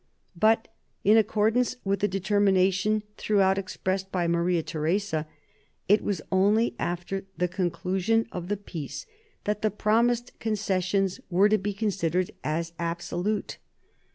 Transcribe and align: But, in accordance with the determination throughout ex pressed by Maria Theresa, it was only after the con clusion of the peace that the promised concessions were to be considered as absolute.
But, 0.35 0.67
in 1.03 1.15
accordance 1.15 1.75
with 1.83 1.99
the 1.99 2.07
determination 2.07 3.03
throughout 3.17 3.59
ex 3.59 3.77
pressed 3.77 4.11
by 4.11 4.25
Maria 4.25 4.63
Theresa, 4.63 5.27
it 5.87 6.03
was 6.03 6.23
only 6.31 6.75
after 6.79 7.25
the 7.37 7.47
con 7.47 7.69
clusion 7.69 8.25
of 8.31 8.47
the 8.47 8.57
peace 8.57 9.05
that 9.43 9.61
the 9.61 9.69
promised 9.69 10.33
concessions 10.39 11.19
were 11.29 11.49
to 11.49 11.59
be 11.59 11.73
considered 11.75 12.31
as 12.43 12.73
absolute. 12.79 13.59